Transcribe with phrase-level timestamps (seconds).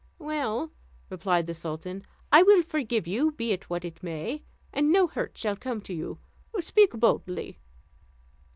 [0.17, 0.71] "Well,"
[1.11, 2.01] replied the sultan,
[2.31, 4.41] "I will forgive you, be it what it may,
[4.73, 6.17] and no hurt shall come to you;
[6.59, 7.59] speak boldly."